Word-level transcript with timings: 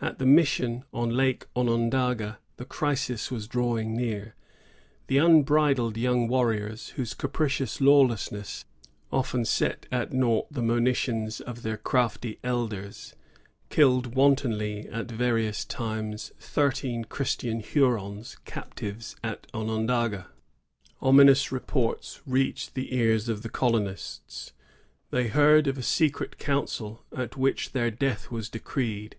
At 0.00 0.18
the 0.18 0.24
mission 0.24 0.84
on 0.94 1.10
Lake 1.10 1.44
Onondaga 1.54 2.38
the 2.56 2.64
crisis 2.64 3.30
was 3.30 3.46
irawing 3.48 3.88
near. 3.88 4.34
The 5.08 5.18
unbridled 5.18 5.98
young 5.98 6.26
warriors, 6.26 6.88
whose 6.96 7.12
capricious 7.12 7.78
lawlessness 7.78 8.64
often 9.12 9.44
set 9.44 9.84
at 9.92 10.10
naught 10.10 10.50
the 10.50 10.62
moni 10.62 10.94
tions 10.94 11.42
of 11.42 11.60
their 11.60 11.76
crafty 11.76 12.38
elders, 12.42 13.14
killed 13.68 14.14
wantonly 14.14 14.88
at 14.88 15.10
various 15.10 15.66
times 15.66 16.32
thirteen 16.40 17.04
Christian 17.04 17.60
Hurons, 17.60 18.38
captives 18.46 19.16
at 19.22 19.52
1658.] 19.52 19.52
FRIGHTFUL 19.52 20.30
POSITION. 20.30 20.30
89 21.02 21.02
Onondaga. 21.02 21.02
Ominous 21.20 21.52
reports 21.52 22.22
reached 22.24 22.74
the 22.74 22.96
ears 22.96 23.28
of 23.28 23.42
the 23.42 23.50
colonists. 23.50 24.54
They 25.10 25.26
heard 25.28 25.66
of 25.66 25.76
a 25.76 25.82
secret 25.82 26.38
council 26.38 27.04
at 27.14 27.36
which 27.36 27.72
their 27.72 27.90
death 27.90 28.30
was 28.30 28.48
decreed. 28.48 29.16